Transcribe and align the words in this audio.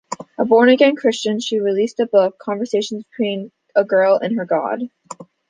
A 0.39 0.45
born-again 0.45 0.95
Christian, 0.95 1.39
she 1.39 1.59
released 1.59 1.99
a 1.99 2.07
book, 2.07 2.39
"Conversations 2.39 3.03
Between 3.03 3.51
a 3.75 3.83
Girl 3.83 4.15
and 4.17 4.35
her 4.35 4.45
God". 4.45 4.89